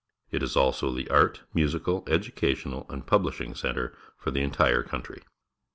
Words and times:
It 0.31 0.41
is 0.41 0.55
also 0.55 0.89
the 0.91 1.07
art, 1.11 1.41
musical, 1.53 2.03
educational, 2.07 2.87
and 2.89 3.05
publishing 3.05 3.53
centre 3.53 3.95
for 4.17 4.31
the 4.31 4.41
entire 4.41 4.81
country. 4.81 5.21